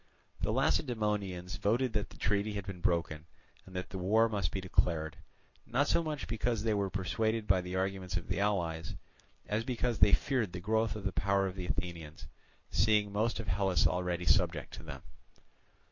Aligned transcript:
The 0.41 0.51
Lacedaemonians 0.51 1.57
voted 1.57 1.93
that 1.93 2.09
the 2.09 2.17
treaty 2.17 2.53
had 2.53 2.65
been 2.65 2.79
broken, 2.81 3.27
and 3.67 3.75
that 3.75 3.91
the 3.91 3.99
war 3.99 4.27
must 4.27 4.49
be 4.51 4.59
declared, 4.59 5.15
not 5.67 5.87
so 5.87 6.01
much 6.01 6.25
because 6.27 6.63
they 6.63 6.73
were 6.73 6.89
persuaded 6.89 7.45
by 7.45 7.61
the 7.61 7.75
arguments 7.75 8.17
of 8.17 8.27
the 8.27 8.39
allies, 8.39 8.95
as 9.47 9.63
because 9.63 9.99
they 9.99 10.13
feared 10.13 10.53
the 10.53 10.59
growth 10.59 10.95
of 10.95 11.03
the 11.03 11.11
power 11.11 11.45
of 11.45 11.55
the 11.55 11.67
Athenians, 11.67 12.25
seeing 12.71 13.11
most 13.13 13.39
of 13.39 13.47
Hellas 13.47 13.85
already 13.85 14.25
subject 14.25 14.73
to 14.73 14.81
them. 14.81 15.03